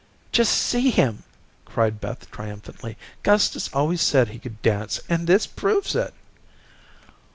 "Just 0.31 0.51
see 0.53 0.89
him," 0.89 1.21
cried 1.63 2.01
Beth 2.01 2.31
triumphantly. 2.31 2.97
"Gustus 3.21 3.69
always 3.71 4.01
said 4.01 4.29
he 4.29 4.39
could 4.39 4.59
dance, 4.63 4.99
and 5.07 5.27
this 5.27 5.45
proves 5.45 5.93
it." 5.95 6.15